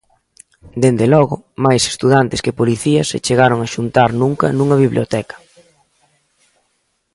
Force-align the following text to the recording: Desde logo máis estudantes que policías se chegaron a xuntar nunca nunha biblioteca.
Desde 0.83 1.05
logo 1.13 1.35
máis 1.65 1.83
estudantes 1.91 2.43
que 2.45 2.57
policías 2.59 3.09
se 3.11 3.21
chegaron 3.25 3.59
a 3.61 3.71
xuntar 3.75 4.09
nunca 4.21 4.45
nunha 4.57 4.81
biblioteca. 4.83 5.35